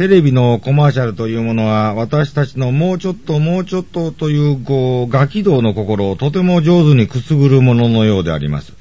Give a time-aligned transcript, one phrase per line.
[0.00, 8.72] テレビのコマーシャルというものは、私たちのもうちょっともうちょっとという、こう、ガキ道の心をとても上手にくすぐるもののようであります。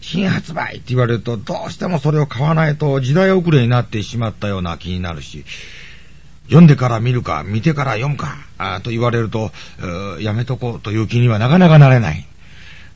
[0.00, 5.44] 新発売って言われると、どうしてもそれを買わないと時代遅れになってしまったような気になるし、
[6.46, 9.52] 読んでから見るか、見てから読むか、あと言われると、
[10.20, 12.26] やめとこうという気にはなかなかなれない。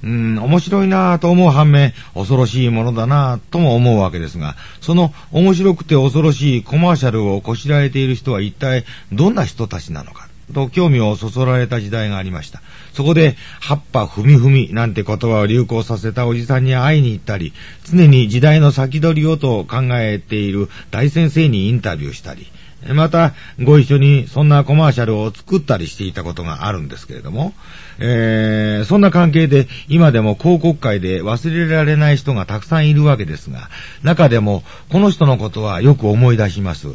[0.05, 10.29] うん、面白いなぁと思う反面、恐ろしいものだなぁとも思うわけですが、その面白くて恐ろしいコマーシャルをこしらえている人は一体どんな人たちなのか。
[10.55, 12.63] と興味をそそられた時代がありました。
[12.93, 17.53] そこで、葉っぱふみふみなんて言葉を流行させたおじさんに会いに行ったり、
[17.85, 22.47] 常に時代の先取りをと考えている大先生にインタビューしたり、
[22.93, 27.55] また、ご一緒にそんなコマーシャルを作ったりしていたことがあるんですけれども、
[27.99, 33.71] えー、そんな関係で今でも広告界で忘れられない人がたくさんいるわけですが、
[34.03, 36.89] 中でもこの人のことはよく思い出します。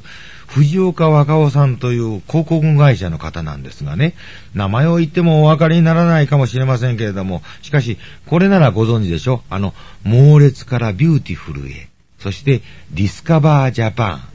[0.48, 4.16] 藤岡和賀夫さんという広告会社の方なんですがね、
[4.54, 9.44] 名前を言ってもお分かりにならないかもしれませんけれども、しかし、これならご存知でしょ？
[9.50, 11.88] あの、猛烈からビューティフルへ、
[12.20, 14.31] そしてディスカバージャパン。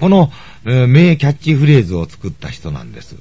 [0.00, 0.30] この、
[0.64, 3.16] えー、名キャッチフレーズを作った人なんです。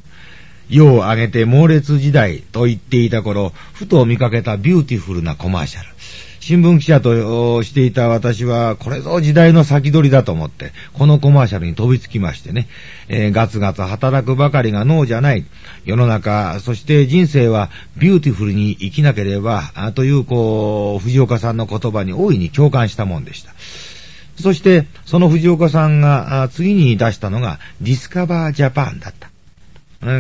[0.69, 5.87] 世を挙げて猛烈時代と言っていた頃、ふと見かけたビューティフルなコマーシャル。
[6.41, 12.67] 新聞記者としていた私は、これぞ時代の先取りだと思って、このコマーシャルに飛びつきましてね、
[13.07, 15.45] えー、ガツガツ働くばかりが能じゃない。
[15.85, 23.53] 世の中、そして人生はビューティフルに生きなければ、という、こう、藤岡さんの言葉に大いに共感したもんでした。
[24.39, 29.29] そして、その藤岡さんが次に出したのが、ディスカバージャパンだった。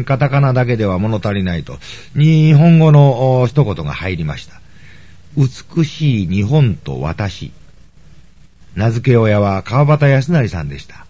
[0.05, 1.77] カタカナだけでは物足りないと、
[2.15, 4.59] 日本語の一言が入りました。
[5.37, 7.51] 美しい日本と私。
[8.75, 11.05] 名付け親は川端康成さんでした。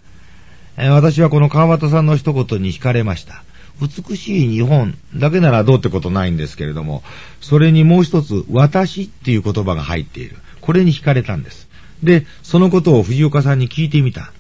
[0.78, 3.44] 私はこの川端さんの一言に惹かれました。
[3.80, 7.04] 美しい日本だけならどうってことないんですけれども、
[7.42, 10.36] それにもう一つ、私っていう言葉が入っている。
[10.62, 11.67] これに惹かれたんです。
[12.04, 14.32] で、そのことを藤岡さんに聞いてみた。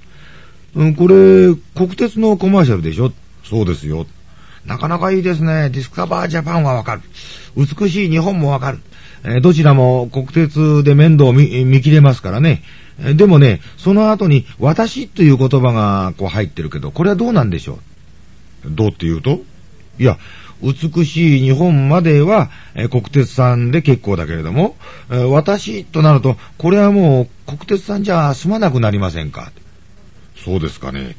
[0.75, 3.12] うん、これ、国鉄のコマーシャルでしょ？
[3.44, 4.06] そうですよ。
[4.66, 5.69] なかなかいいですね。
[5.69, 7.01] ディスカバージャパンはわかる。
[7.56, 8.79] 美しい日本もわかる。
[9.25, 12.63] えどちらも国鉄で面倒を見見切れますからね。
[13.16, 17.79] でもね、その後に私という言葉がこう入ってるけど、これはどうなんでしょ
[18.66, 18.69] う？
[18.72, 19.39] どうって言うと？
[20.00, 20.18] いや、
[20.62, 24.75] 美しい日本までは、え国鉄さんで結構だけれども、
[25.12, 29.51] え私となると、これはもう国鉄さんじゃ済まなくなりませんか？
[30.35, 31.16] そうですかね。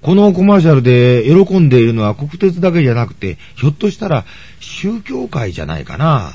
[0.00, 4.24] このコマーシャルで喜んでいるのは国鉄だけじゃなくて、ひょっとしたら
[4.60, 6.34] 宗教界じゃないかな。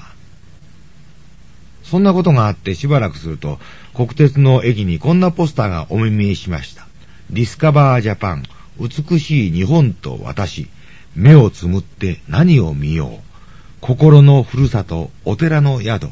[1.84, 3.60] そんなことがあってしばらくすると、
[3.94, 6.88] 国鉄の駅にこんなポスターがお目見えしました。
[7.30, 8.44] ディスカバージャパン、
[8.80, 10.68] 美しい日本と私、
[11.16, 13.34] 目をつむって何を見よう。
[13.82, 16.08] 心のふるさと、お寺の宿。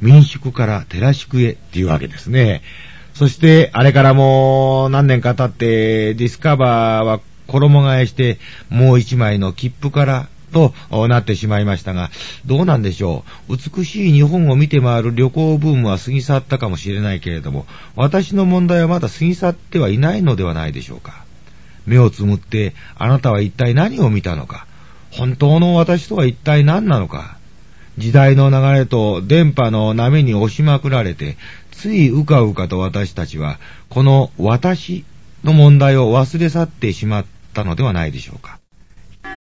[0.00, 2.62] 民宿から寺宿へっていうわけですね。
[3.14, 8.38] そして、あれからもう何年か経って、ディスカバーは衣替えして、
[8.68, 10.72] もう一枚の切符からと
[11.08, 12.10] なってしまいましたが、
[12.46, 13.56] どうなんでしょう。
[13.56, 21.24] 美しい日本を見て回る旅行ブームは過ぎ去ったかもしれないけれども、私の問題はまだ過ぎ去ってはいないのではないでしょうか。
[21.86, 24.66] 目をつむって、あなたは一体何を見たのか？
[25.10, 27.36] 本当の私とは一体何なのか？
[27.98, 31.36] 時代の流れと電波の波に押しまくられて、
[31.72, 33.58] ついうかうかと私たちは、
[33.88, 35.04] この私
[35.42, 38.59] の問題を忘れ去ってしまったのではないでしょうか。